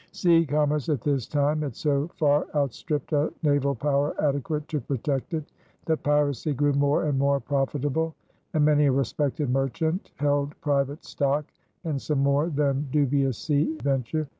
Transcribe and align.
Sea 0.13 0.47
commerce 0.47 0.89
at 0.89 1.01
this 1.01 1.27
time 1.27 1.61
had 1.61 1.75
so 1.75 2.07
far 2.15 2.47
outstripped 2.55 3.13
a 3.13 3.31
naval 3.43 3.75
power 3.75 4.19
adequate 4.19 4.67
to 4.69 4.81
protect 4.81 5.35
it 5.35 5.51
that 5.85 6.01
piracy 6.01 6.53
grew 6.53 6.73
more 6.73 7.03
and 7.05 7.19
more 7.19 7.39
profitable, 7.39 8.15
and 8.55 8.65
many 8.65 8.87
a 8.87 8.91
respected 8.91 9.51
merchant 9.51 10.09
held 10.15 10.59
private 10.59 11.05
stock 11.05 11.45
in 11.83 11.99
some 11.99 12.17
more 12.23 12.49
than 12.49 12.87
dubious 12.91 13.37
sea 13.37 13.77
venture. 13.83 14.27